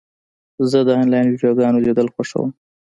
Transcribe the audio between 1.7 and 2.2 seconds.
لیدل